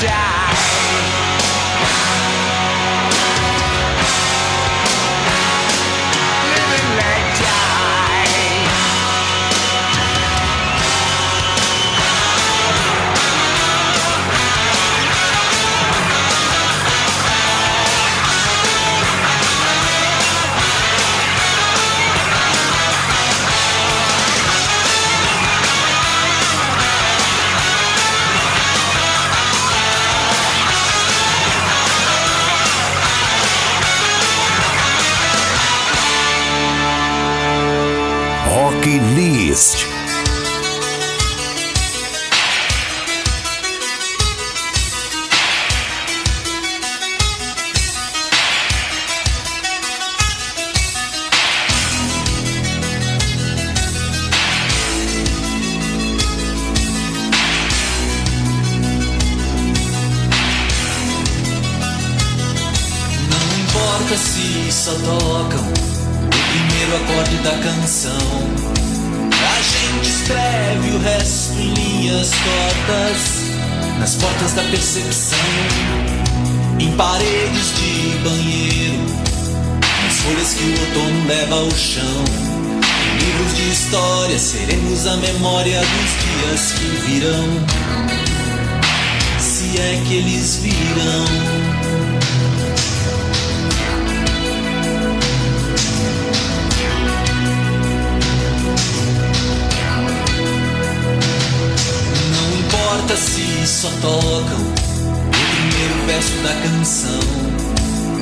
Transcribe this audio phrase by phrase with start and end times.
[0.00, 1.23] die.
[87.24, 87.48] virão,
[89.38, 91.24] se é que eles virão.
[102.30, 107.20] Não importa se só tocam o primeiro verso da canção.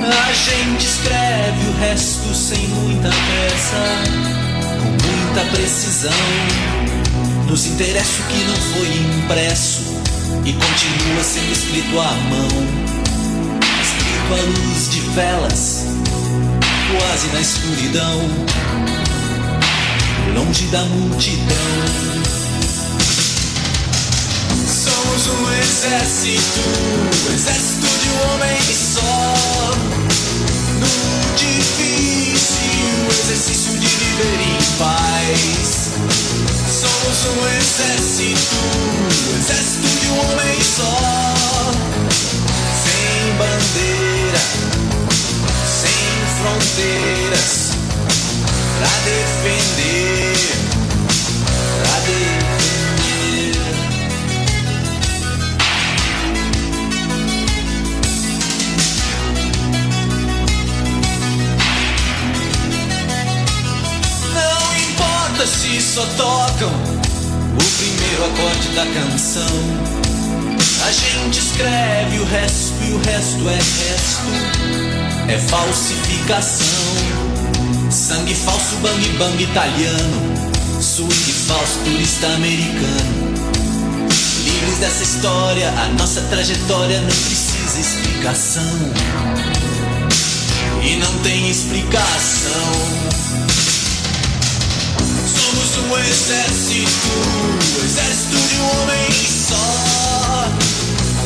[0.01, 3.77] A gente escreve o resto sem muita pressa,
[4.81, 6.82] com muita precisão.
[7.53, 9.83] Nos interessa o que não foi impresso
[10.43, 12.49] e continua sendo escrito à mão,
[13.83, 15.85] escrito à luz de velas,
[16.97, 18.23] quase na escuridão,
[20.35, 21.47] longe da multidão.
[24.67, 26.61] Somos um exército,
[27.29, 29.35] um exército de um homem só.
[30.81, 32.63] No difícil
[33.11, 35.92] exercício de viver em paz.
[36.83, 38.57] Somos um exército,
[39.39, 40.99] exército de um homem só.
[42.83, 44.13] Sem bandeira
[46.43, 47.71] fronteiras
[48.79, 50.35] pra defender,
[51.85, 52.62] pra defender.
[65.43, 69.43] Importa se só tocam o primeiro acorde da canção.
[70.87, 74.27] A gente escreve o resto e o resto é resto
[75.29, 76.67] é falsificação.
[77.91, 80.33] Sangue falso, bang bang italiano.
[80.81, 83.33] Swing falso, turista americano.
[84.45, 88.93] Livres dessa história, a nossa trajetória não precisa explicação.
[90.83, 93.13] E não tem explicação.
[95.53, 97.09] Somos um exército,
[97.85, 100.49] exército de um homem só.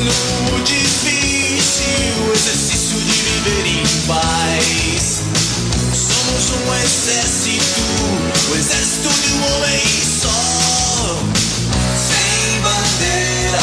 [0.00, 5.22] No difícil exercício de viver em paz.
[5.94, 7.82] Somos um exército,
[8.50, 9.82] o exército de um homem
[10.20, 11.22] só.
[11.94, 13.62] Sem bandeira,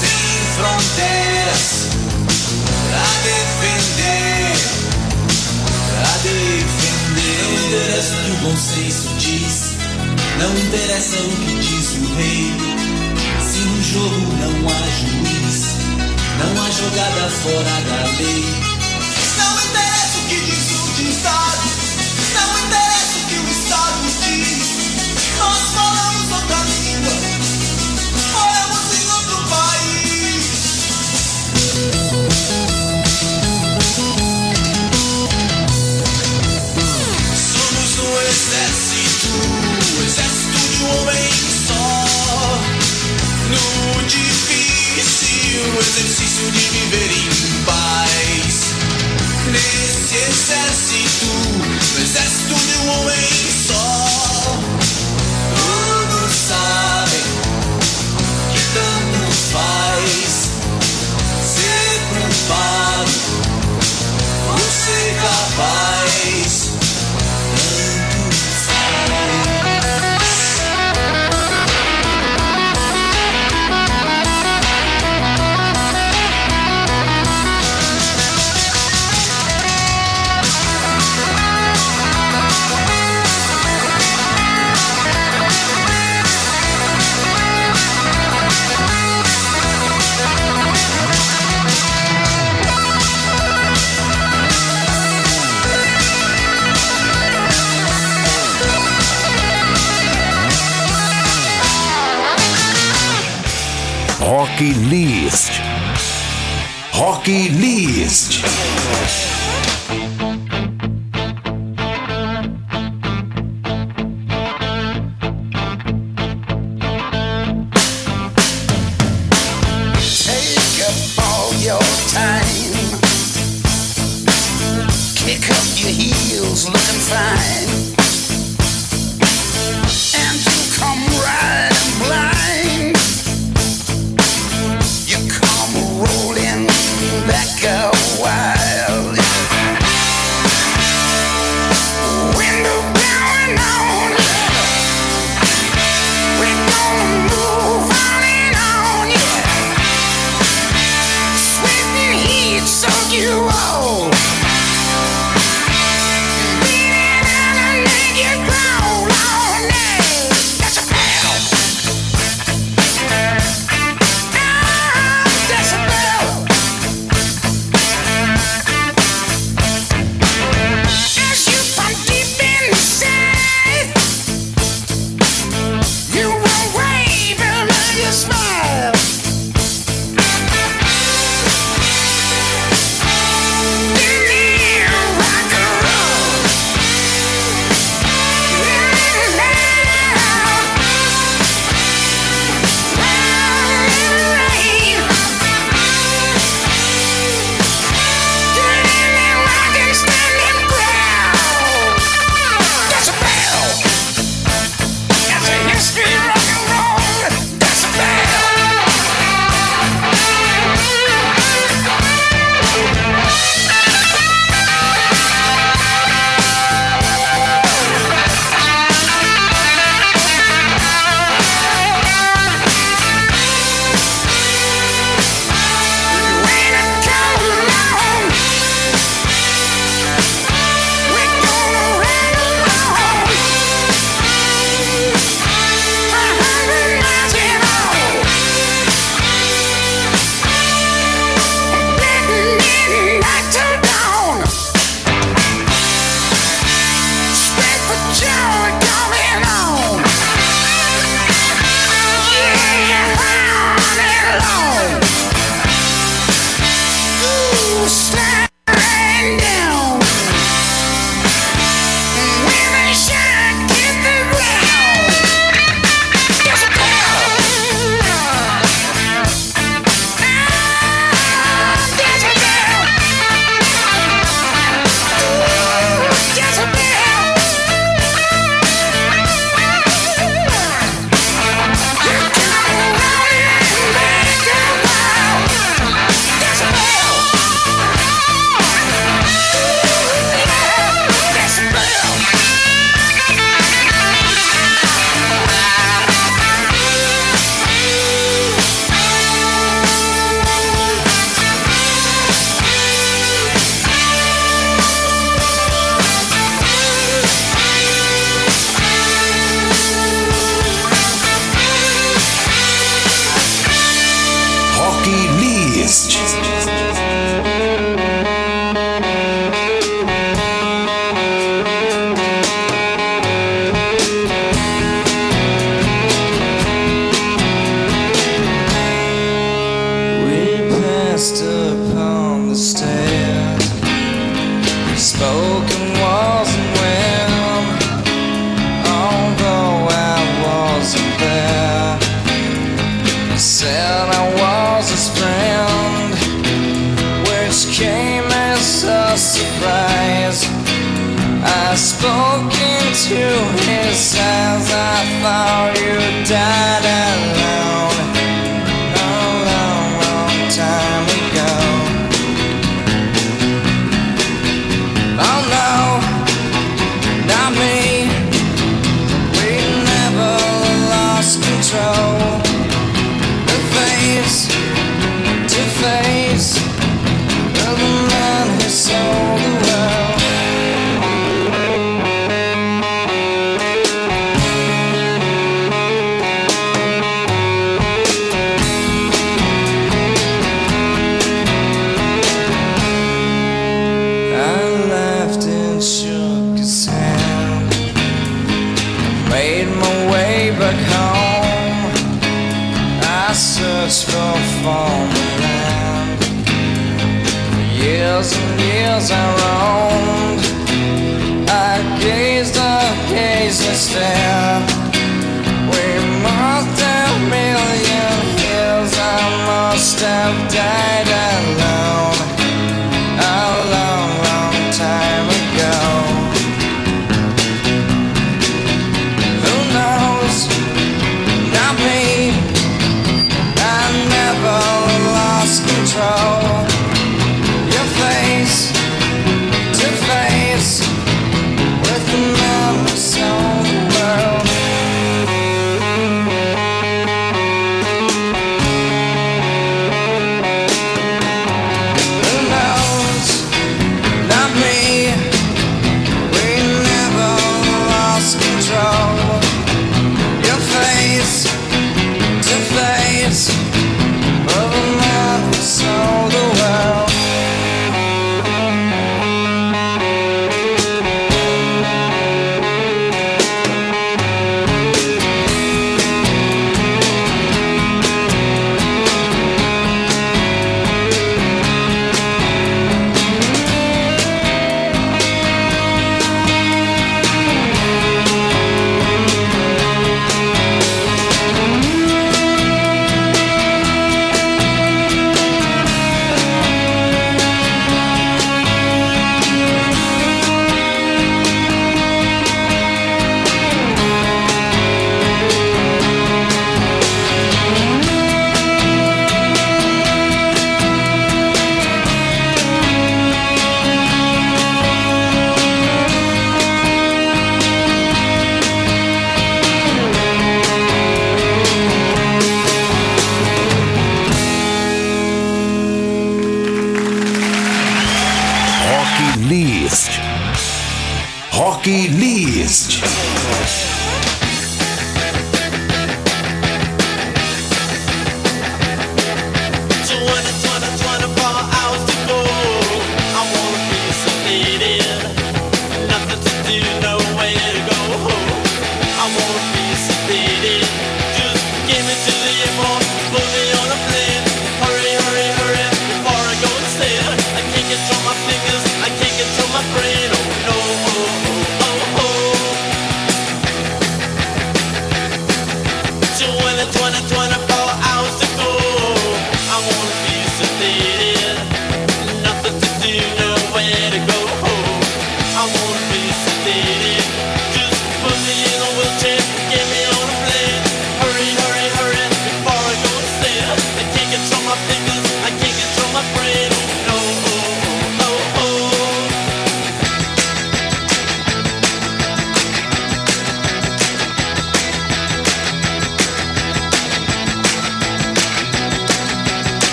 [0.00, 0.20] sem
[0.56, 1.88] fronteiras,
[2.88, 4.56] pra defender,
[5.90, 6.99] pra defender.
[7.10, 9.74] Não interessa o que o bom senso diz,
[10.38, 12.52] não interessa o que diz o rei.
[13.40, 15.76] Se no jogo não há juiz,
[16.38, 18.44] não há jogada fora da lei.
[19.38, 21.66] Não interessa o que diz o ditado,
[22.34, 24.68] não interessa o que o Estado diz.
[25.38, 27.14] Nós falamos outra língua,
[45.60, 47.39] difícil exercício de viver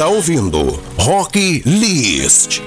[0.00, 1.36] está ouvindo Rock
[1.66, 2.62] List.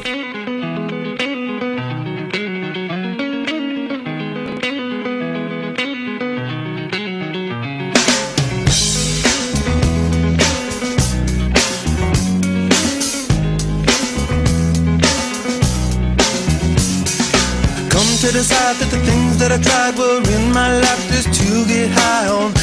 [18.22, 21.90] to decide that the things that I tried were in my life just to get
[21.90, 22.63] high on.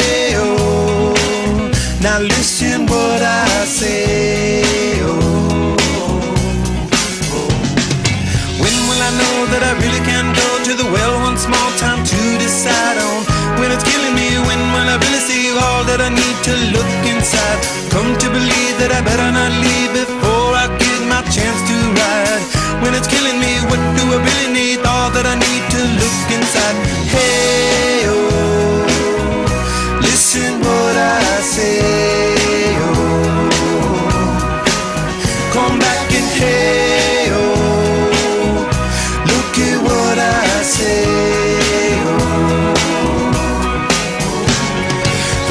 [12.61, 13.25] decide on?
[13.59, 16.93] When it's killing me, when will I really see all that I need to look
[17.09, 17.57] inside?
[17.89, 22.43] Come to believe that I better not leave before I get my chance to ride.
[22.85, 24.77] When it's killing me, what do I really need?
[24.85, 26.77] All that I need to look inside.
[27.09, 27.70] Hey,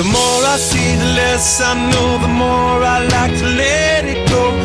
[0.03, 2.11] the more I see, the less I know.
[2.25, 4.60] The more I like to let it go.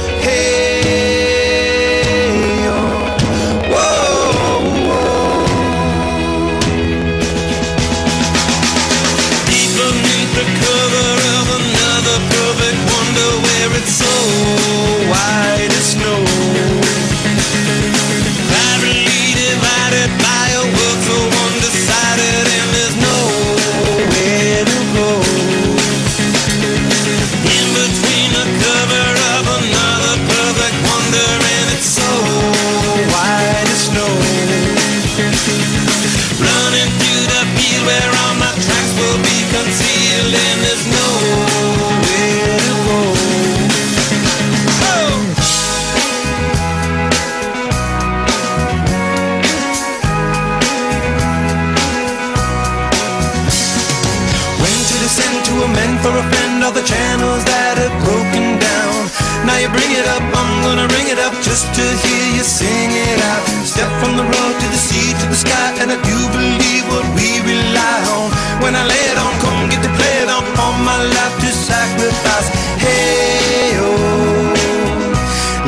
[65.85, 68.27] And I do believe what we rely on.
[68.63, 71.49] When I lay it on, come get to play it on, all my life to
[71.69, 72.47] sacrifice.
[72.81, 74.49] Hey, oh,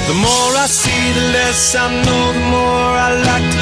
[0.09, 3.62] The more I see, the less I know, the more I like to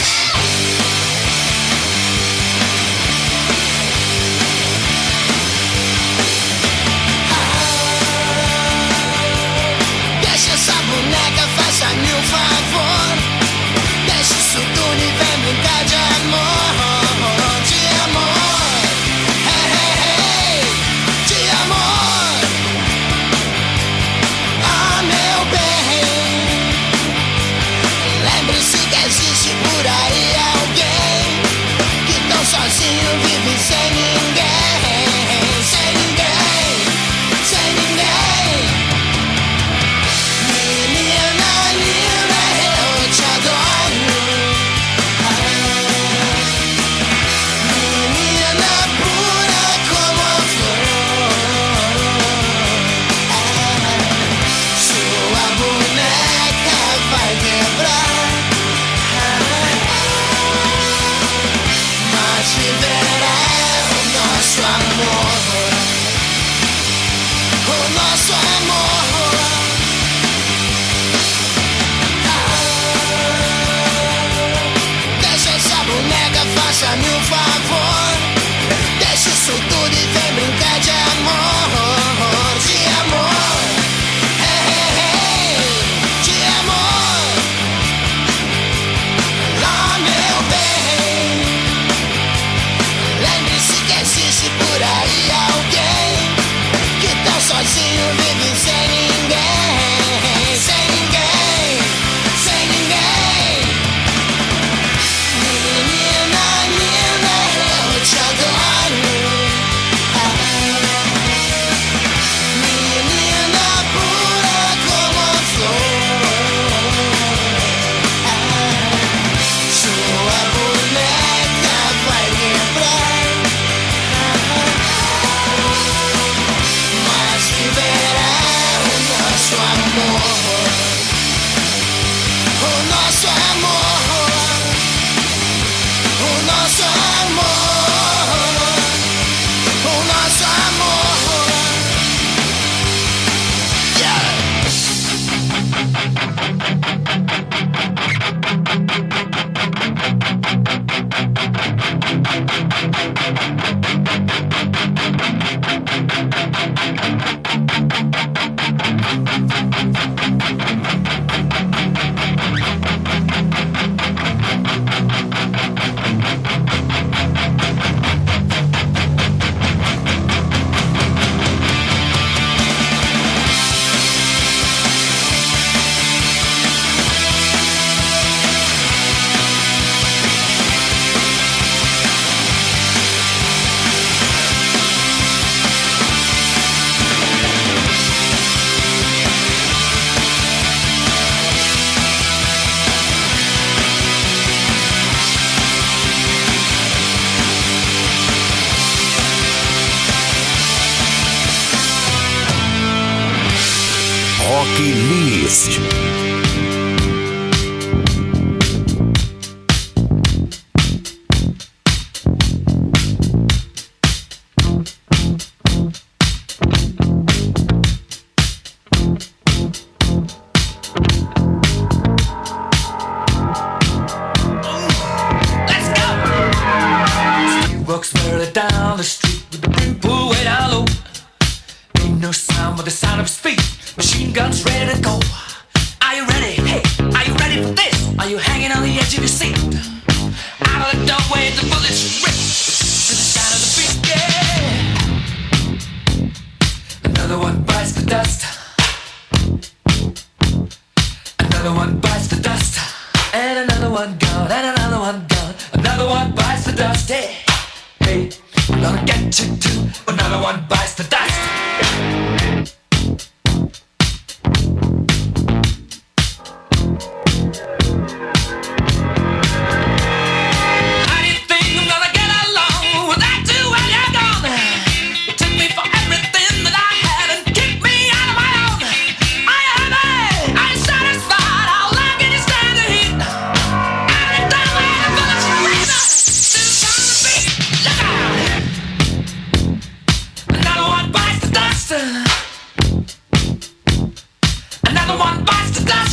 [204.51, 206.50] Rock List.